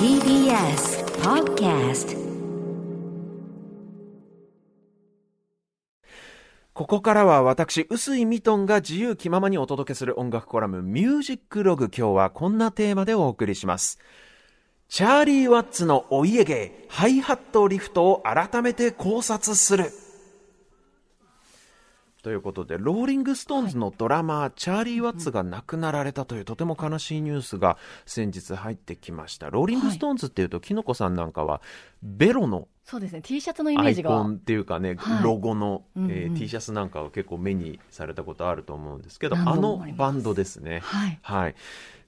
[0.00, 2.18] TBS Podcast
[6.72, 14.00] ここからは私、臼井ミトンが自由気ままにお届けする音楽コラムミュージックログ今日はこんなテーマでお送りします。
[14.88, 19.92] チャーリー・ワッツのお家芸、ハイハットリフトを改めて考察する。
[22.22, 29.50] ということで、ローリング・ストーンズのドラマー、チャーリー・ワッツが亡くなられたというとても悲しいニュースが先日入ってきました。
[29.50, 31.62] ローリング・ストーンズっていうと、きのこさんなんかは、
[32.02, 33.22] ベロのそうですね。
[33.22, 34.07] T シャツのイメージが。
[34.07, 35.22] アイコンっていうかね、はい。
[35.22, 36.10] ロゴの、うんうん。
[36.10, 40.80] えー T シャツなんかは結構目にされたことあると思うんですけど、何あのバンドですね。
[40.82, 41.18] はい。
[41.22, 41.54] はい。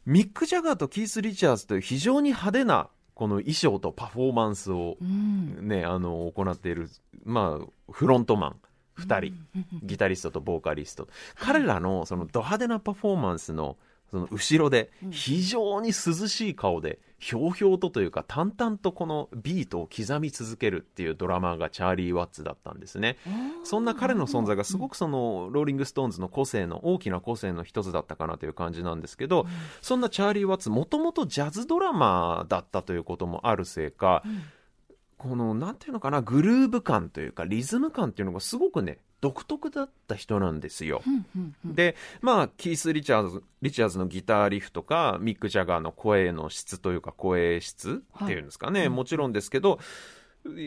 [0.07, 5.69] ミック・ジャガーとキース・リチャーズという非常に派手なこの衣装とパフォーマンスをうん。
[5.69, 6.89] ね、あの、行っている、
[7.25, 8.57] まあ、フロントマン
[8.99, 9.35] 2人、
[9.83, 11.09] ギタリストとボーカリスト。
[11.37, 13.77] 彼らのそのド派手なパフォーマンスの
[14.11, 15.93] その後ろで非常に涼
[16.29, 23.17] しい顔で、ひょうひょうとというか淡々とこのビートを刻み続けるっていうドラマーがチャーリー・ワッツだったんですね。
[23.65, 29.47] そんな彼の存在がすごくそのローリング・ストーンズの個性の大きな個性の一つだったかなという感じなんですけど、
[29.81, 34.23] そんなチャーリー・ワッツもともとジャズドラマーだったということもあるせいか、
[35.23, 41.01] このなんていうのかなグルーヴ感というかリズム感っていうのがすごくね独特だった人なんですよ。
[41.65, 49.79] でまあキース・リチャーズリチャーズのギターリフとかミック・ジャガーの声の質というか声質っていうんですかね、もちろんですけど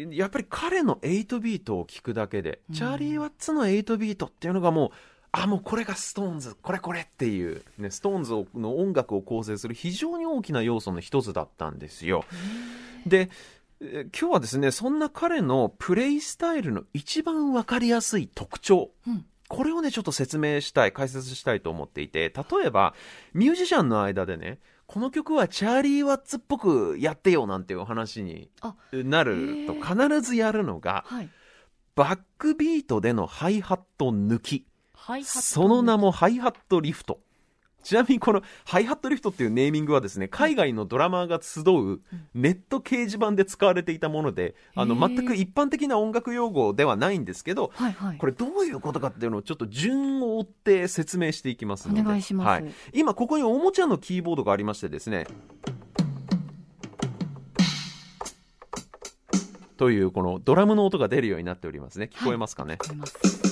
[0.10, 4.90] やっぱり彼の8ビートを聞くだけで、チャーリー・ワッツの8ビートっていうのがもう
[5.34, 12.24] あもうこれがストーンズこれこれっていう、ね、ストーンズの音楽を構成する非常に大きな要素の一つだったんですよ。
[13.06, 13.30] でえー
[13.82, 19.26] 今日はですねそんな彼のプレイスタイルの一番わかりやすい特徴、うん。
[19.48, 22.96] これをねちょっと説明したい解説したいと思っていて例えば
[23.34, 31.30] ミュージシャンの間でねこの曲はチャーリー・ワッツっぽくやってよなんていうお話にあなると必ずやるのがはい。
[31.96, 34.66] バックビートでのハイハット抜き。
[35.24, 37.20] その名もハイハットリフト。
[37.86, 42.02] ちなみにこのハイハットリフトっていうネーミングはですね、海外のドラマーが集う
[42.34, 52.02] ネット掲示板で使われていたもので、あの全く一般的な音楽用語ではないんですけど、はいはいこれどういうことかっていうのをちょっと順を追って説明していきますので。
[52.02, 52.74] お願いしますはい。
[52.92, 55.28] 今ここにおもちゃのキーボードがありましてですね、
[59.78, 62.10] というこのドラムの音が出るようになっておりますね。
[62.12, 62.72] 聞こえますかね？
[62.72, 63.45] わかります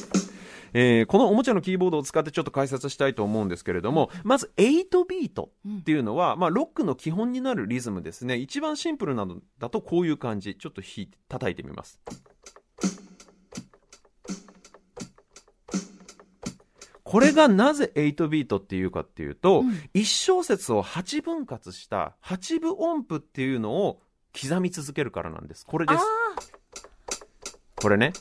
[0.73, 8.37] えーこのおもちゃのキーボードを使ってちょっと解説したいと思うんですけれども、まず8ビートっていうのは、まあ、ロックの基本になるリズムですね。
[8.37, 10.55] 一番シンプルなのだとこういう感じ。
[10.55, 11.99] ちょっと弾いて、叩いてみます。
[17.03, 24.01] これがなぜ8ビートっていうかっていうと、うん1小節を8分割した8分音符っていうのを
[24.33, 25.63] 刻み続けるからなんです。
[25.63, 26.05] これです。
[27.75, 28.13] これね。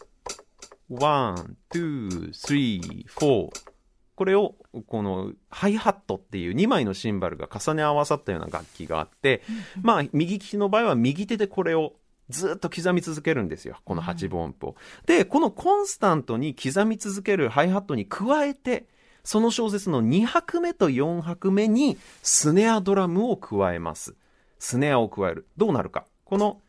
[1.01, 3.73] one, two, three, four。
[4.15, 4.55] これを、
[4.87, 9.43] この、ハイハットっていう2枚のシンバルが重ね合わさったような楽器があって、
[9.81, 11.95] まあ、右利きの場合は右手でこれを
[12.29, 13.79] ずっと刻み続けるんですよ。
[13.85, 14.77] この8分音符を。
[15.07, 18.87] で、このコンスタントに刻み続けるハイハットに加えて、
[19.25, 24.15] その小節の2拍目と4拍目にスネアドラムを加えます。
[24.59, 25.47] スネアを加える。
[25.57, 26.07] どうなるか。
[26.25, 26.61] この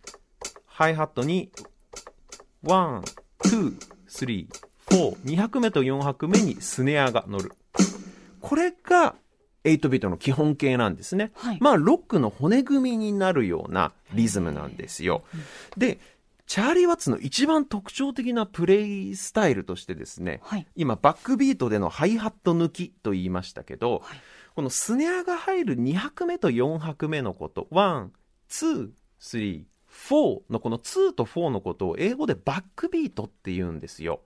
[0.66, 1.51] ハイハットに
[2.63, 3.03] one,
[3.44, 7.51] two, three, four、2拍目と4拍目にスネアが乗る。
[8.41, 9.16] これが
[9.63, 11.31] 8ビートの基本形なんですね。
[11.34, 15.24] はいまあ、ロックの骨組みになるようなリズムなんですよ。
[15.78, 15.97] で、
[16.46, 24.18] チャーリー・ワッツの一番特徴的なプレイスタイルとしてですね、はい今、バックビートでのハイハット抜きと言いましたけど、はい
[24.56, 28.13] このスネアが入る2拍目と4拍目のこと、 one,
[28.47, 28.94] two, three,
[29.94, 34.22] four のこの2と4のことを英語でバックビートって言うんですよ。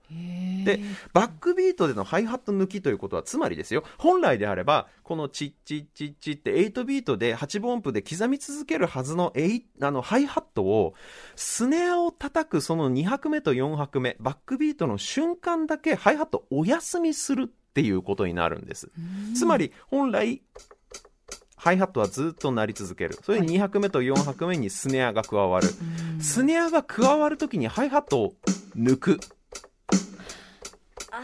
[0.64, 0.80] で、
[1.12, 10.94] バックビートでのハイハット抜きということは、つまりですよ、本来であれば、このチッチッチッチって8ビートで8分音符で刻み続けるはずの8あのハイハットを、
[11.36, 18.90] スネアを叩くその2拍目と4拍目、バックビートの瞬間だけハイハットお休みするっていうことになるんです。
[19.36, 20.42] つまり、本来、
[21.58, 23.18] ハイハットはずっと鳴り続ける。
[23.22, 25.68] それに2拍目と4拍目にスネアが加わる。
[26.20, 28.34] スネアが加わるときにハイハットを
[28.76, 29.20] 抜く。
[31.10, 31.20] あ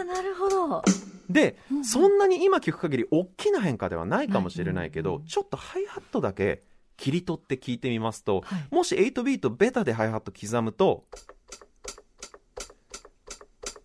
[0.00, 0.82] あなるほど
[1.30, 6.62] で、そんなに今聞く限り大きな変化ではないかもしれないけど、ちょっとハイハットだけ
[6.96, 11.04] 切り取って聞いてみますと、はいもし8ビートベタでハイハット刻むと、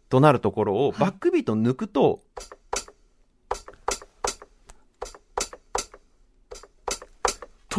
[0.09, 2.21] となるところをはいバックビート抜くと、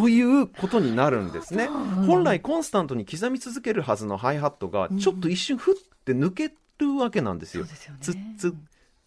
[0.00, 1.64] ということになるんですね。
[1.64, 5.74] うん本来コンスタントに刻み続けるはずのハイハットが、ちょっと一瞬ふっ
[6.04, 7.64] て抜けるわけなんですよ。
[8.00, 8.54] ツッツッ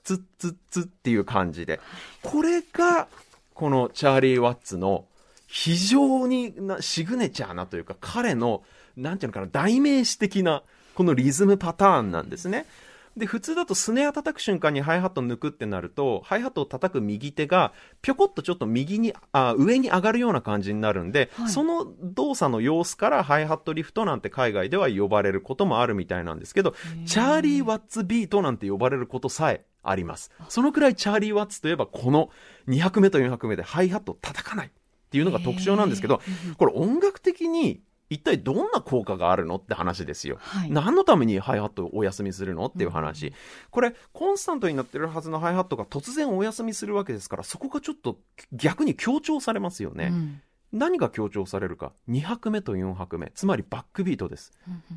[0.03, 1.79] ツッツッツッっていう感じで。
[2.21, 3.07] これが、
[3.53, 5.05] このチャーリー・ワッツの
[5.47, 8.63] 非常になシグネチャーなというか、彼の、
[8.95, 10.63] なんていうのかな、代名詞的な、
[10.93, 12.65] このリズムパターンなんですね。
[13.15, 21.49] で、普通だとスネア叩く瞬間にハイハット抜くってなると、ハイハットを叩く右手が、ぴょこっとちょっと右に、あ上に上がるような感じになるんで、はい。
[21.49, 26.73] その動作の様子からハイハットリフトなんて海外では呼ばれることもあるみたいなんですけど、
[27.05, 30.31] チャーリー・ワッツビートなんて呼ばれることさえあります。
[30.49, 32.29] そのくらいチャーリー・ワッツといえば、この
[32.67, 34.71] 200目と400目でハイハットを叩かないっ
[35.11, 36.21] ていうのが特徴なんですけど、
[36.57, 37.81] これ音楽的に
[38.13, 40.37] 一体どんな効果があるのって話ですよ。
[40.39, 43.33] はい何のためにハイハットをお休みするのっていう話。
[43.71, 48.17] これ、コンスタントになってるはずのハイハットが突然お休みするわけですから、そこがちょっと
[48.51, 50.09] 逆に強調されますよね。
[50.11, 50.41] うん
[50.73, 53.31] 何が強調されるか？2拍目と4拍目。
[53.35, 54.51] つまりバックビートです。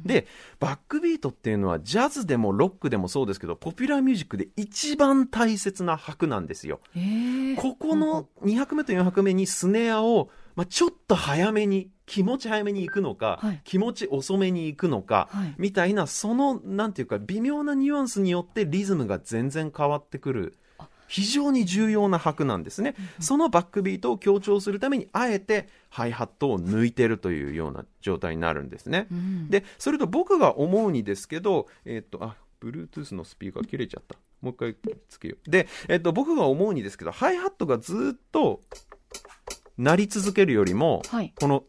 [0.06, 0.26] で、
[0.58, 6.80] バックビートっていうのはジャズでもロックでもそうですけど、ポピュラーミュージックで一番大切な拍なんですよ。
[6.94, 20.54] えーここの2拍目と4拍目にスネアを、まあ、ちょっと早めに、気持ち早めに行くのか、はい気持ち遅めに行くのか、はいみたいな、その、なんていうか、微妙なニュアンスによってリズムが全然変わってくる。
[21.08, 22.96] 非常に重要な拍なんですね。
[23.20, 29.06] そのバックビートを強調するために、あえてハイハットを抜いてるというような状態になるんですね。
[29.10, 34.16] うんで、それと僕が思うにですけど、えっ、と、あ、Bluetooth のスピーカー切れちゃった。
[34.40, 34.76] もう一回
[35.08, 35.50] つけよう。
[35.50, 38.60] で、えっ、と、僕が思うにですけど、ハイハットがずっと
[39.78, 41.64] 鳴り続けるよりも、はいこの、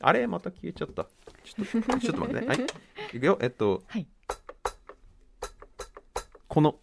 [0.00, 0.26] あれ？
[0.26, 1.04] また消えちゃった。
[1.44, 2.46] ちょっと、ちょっと待ってね。
[2.46, 2.66] はい。
[3.14, 3.38] いくよ。
[3.40, 4.06] えっと、はい
[6.46, 6.76] この、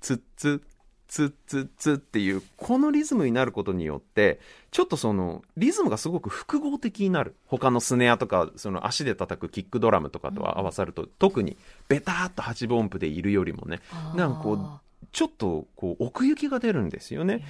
[0.00, 0.60] ツッツッ、
[1.08, 4.38] ツッツッツッっていう、このリズムになることによって、
[4.70, 7.34] ちょっとその、リズムがすごく複合的になる。
[7.46, 11.56] 他のスネアとか、その足で叩くキックドラムとかと合わさると、特に、
[11.88, 13.80] ベターっと8分音符でいるよりもね、
[14.14, 17.44] なんかこうあちょっと、こう、奥行きが出るんですよね。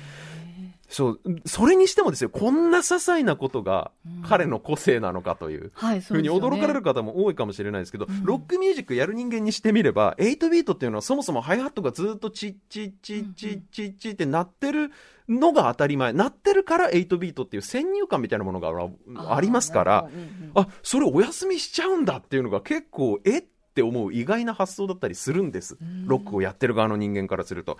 [0.88, 3.90] そう、それにしてもですよ、こんな些細なことが
[4.28, 5.72] 彼の個性なのかという。
[5.76, 14.90] ーはい、ふうに驚かれる方も多いかもしれないですけど、ロックミュージックやる人間にしてみれば、8ビートっていうのはそもそもハイハットがずっとチッチッチッチッチッチッって鳴ってる
[15.28, 16.12] のが当たり前。
[16.12, 20.08] 鳴ってるから8ビートっていう先入観みたいなものがあありますから、
[20.54, 23.44] あ、それお休みしちゃうんだっていうのが結構、えっ
[23.76, 25.76] て思う意外な発想だったりするんです。
[26.06, 27.76] ロックをやってる側の人間からすると。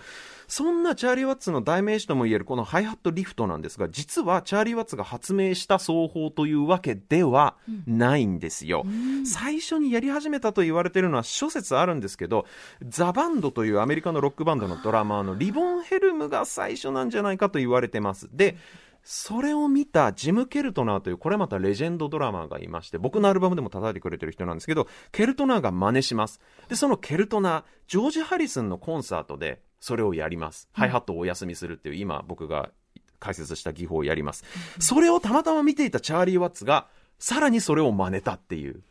[0.46, 7.56] そんなチャーリー・ワッツの代名詞ともいえるこのハイハットリフトなんですが、実はチャーリー・ワッツが発明した奏法というわけでは
[7.87, 8.84] ないんですよ。
[9.25, 12.44] 最初にやり始めたと言われているのは諸説あるんですけど、
[12.87, 18.28] ザ・バンドというアメリカのロックバンドのドラマーのリボン・ヘルムが最初なんじゃないかと言われてます。
[18.32, 18.58] で、
[19.08, 26.40] それを見たジム・ケルトナーという、これまたレジェンドドラマーがいまして、僕のアルバムでも叩いてくれてる人なんですけど、ケルトナーが真似します。
[26.68, 30.68] で、そのケルトナー、ジョージ・ハリスンのコンサートでそれをやります。
[30.72, 32.70] ハイハットをお休みするっていう、今僕が
[33.20, 34.44] 解説した技法をやります。
[34.80, 36.88] それをたまたま見ていたチャーリー・ワッツが、
[37.20, 38.82] さらにそれを真似たっていう。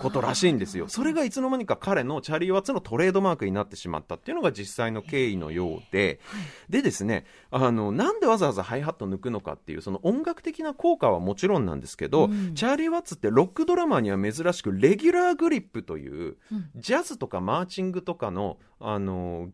[0.00, 0.88] ことらしいんですよ。
[0.88, 6.20] それがいつの間にか彼のチャーリー・ワッツのトレードマークになってしまったっていうのが実際の経緯のようで、
[6.68, 16.36] でですね、あの、なんでわざわざハイハット抜くのかっていう、その音楽的な効果はもちろんなんですけど、チャーリー・ワッツってロックドラマーには珍しく、レギュラーグリップという、
[16.76, 19.50] ジャズとかマーチングとかの、あの、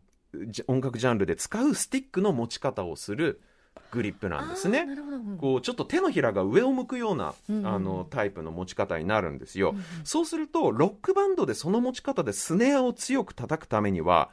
[0.47, 3.41] じ音楽ジャンルで使うスティックの持ち方をする
[3.91, 4.87] グリップなんですね。
[5.39, 14.29] こうちょっと手のひらが上を向くような、うんうんあのタイプの持ち方になるんですよ、そうするとロックバンドでその持ち方でスネアを強く叩くためには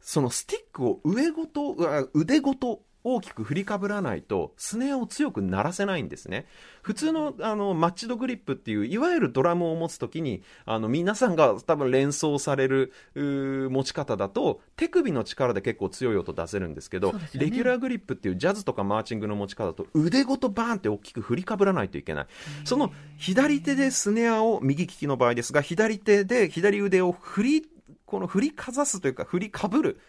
[0.00, 1.76] そのスティックを上ごと
[2.14, 6.46] 腕ごと大きく振りかぶらないとスネアを強く鳴らせないんですね。
[6.82, 17.20] 普通のあのマッチドグリップっていういわゆるドラムを持つときにあの皆さんが多分連想される持ち方だと手首の力で結構強い音出せるんですけどね。
[17.34, 22.26] レギュラーグリップっていうジャズとかマーチングの持ち方だと腕ごとバーンって大きく振りかぶらないといけない。
[22.64, 27.68] その左手でスネアを右利きの場合ですが左手で左腕を振り
[28.10, 30.00] この振りかざすというか振りかぶる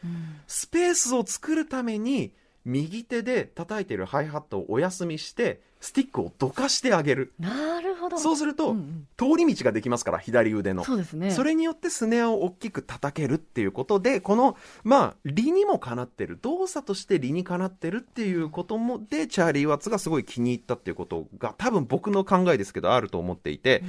[0.47, 2.33] スペースを作るために
[2.65, 7.33] 右手で叩いているハイハットをお休みしてスティックをどかしてあげる。
[7.39, 8.19] なるほど。
[8.19, 9.07] そうすると、うんうん。
[9.17, 10.83] 通り道ができますから左腕の。
[10.83, 11.31] そうですね。
[11.31, 23.83] それによってスネアを大きく叩けるっていうことで、この、まあ、理にもかなってる、動作として理にかなってるっていうことも、で、チャーリー・ワッツがすごい気に入ったっていうことが、多分僕の考えですけど、あると思っていて、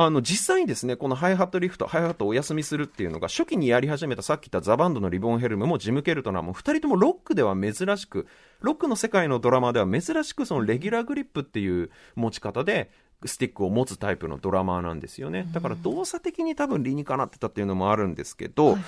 [0.00, 8.28] あの実際にですねこのハイハットリフトハイハットをお休みするっていうのが初期にやり始めたさっき言ったザ・バンドのリボンヘルムもジム・ケルトナーも2人ともロックでは珍しく
[8.60, 12.92] ロックの世界のドラマーでは珍しくそのレギュラーグリップっていう持ち方で
[13.24, 15.48] スティックを持つタイプのドラマーなんですよね。
[15.50, 18.82] だから動作的に多分理にかなってたっていうのもあるんですけど、はいはい。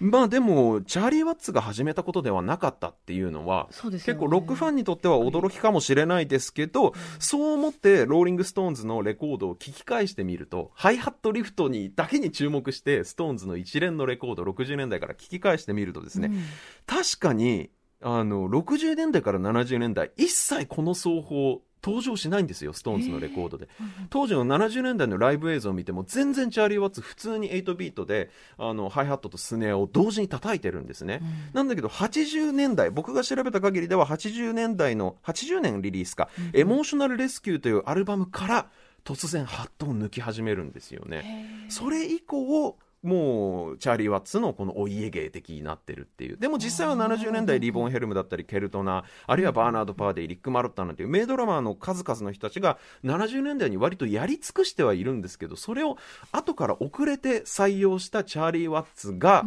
[0.00, 3.90] まあでもチャーリー・ワッツが始めたことではなかったっていうのはね。
[3.92, 16.42] 結構ロックファンにとっては驚きかもしれないですけど、そう思ってローリング・ストーンズのレコードを聞き返してみるとハイハットリフトにだけに注目してストーンズの一連のレコード60年代から聞き返してみるとですね、うん。
[16.86, 17.70] 確かに
[18.00, 23.68] あの60年代から70年代一切この奏法登場しないんですよストーンズのレコードで、
[24.10, 31.20] 当時の70年代のライブ映像を見ても全然チャーリー・ワッツ普通に8ビートであのハイハットとスネアを同時に叩いてるんですね、
[31.52, 38.70] なんだけど80年代僕が調べた限りでは80年代の80年リリースか「エモーショナル・レスキュー」というアルバムから
[39.04, 41.66] 突然ハットを抜き始めるんですよね。
[41.68, 46.36] それ以降もうチャーリー・ワッツのこのお家芸的になってるっていう。
[46.36, 55.98] でも実際は70年代レヴォン・ヘルムだったりケルトナーあるいはバーナード・パーディ、リック・マロッタなんていう名ドラマーの数々の人たちが70年代に割とやり尽くしてはいるんですけどそれを
[56.30, 59.44] 後から遅れて採用したチャーリー・ワッツが、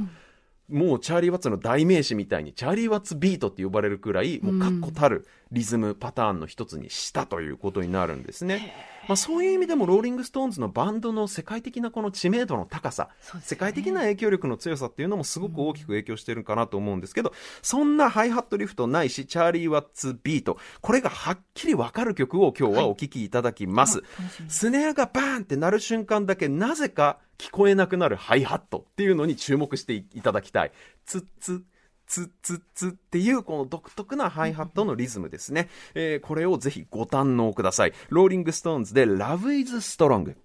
[0.70, 8.74] もうチャーリー・ワッツの代名詞みたいにチャーリー・ワッツビートって呼ばれるくらいもう確固たるリズムパターンの一つにしたということになるんですね。
[9.08, 13.42] まあ、そういう意味でもローリング・ストーンズのバンドの世界的なこの知名度の高さ、ね。
[13.44, 24.02] 世界的な影響力の強さっていうのもすごく大きく影響してるかなと思うんですけど、そんなハイハットリフトないしチャーリー・ワッツビートこれがはっきり分かる曲を今日はお聴きいただきます、
[24.48, 30.72] スネアがバーンって鳴る瞬間だけなぜか聞こえなくなるハイハットっていうのに注目していただきたい。
[31.06, 31.75] ツッツッ
[32.08, 37.94] ツッツッツっていうこの独特なハイハットのリズムですね、えーこれをぜひご堪能ください。
[38.10, 40.36] ローリングストーンズで Love is Strong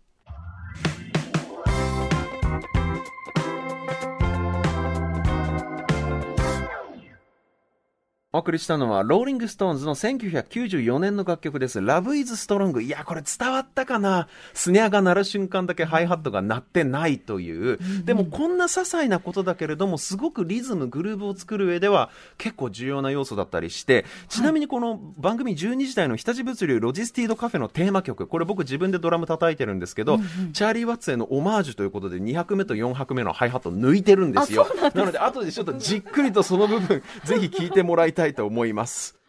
[8.40, 11.78] 送りしたのは、ローリングストーンズの1994年の楽曲です。
[11.78, 12.80] Love is Strong。
[12.82, 14.28] いや、これ伝わったかな？
[14.52, 17.78] スネアが鳴る瞬間だけハイハットが鳴ってないという。
[18.04, 30.18] でも、こんな些細なことだけれども、すごくリズム、グルーブを作る上では結構重要な要素だったりして、ちなみにこの番組12時台の日立物流ロジスティードカフェのテーマ曲、これ僕自分でドラム叩いてるんですけど、
[30.52, 34.66] チャーリー・ワッツへのオマージュということで2拍目と4拍目のハイハットを抜いてるんですよ。
[34.94, 39.19] なので、後でちょっとじっくりとその部分、ぜひ聞いてもらいたと思います。